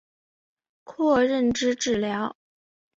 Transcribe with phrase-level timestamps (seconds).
[0.83, 2.35] 括认知治疗。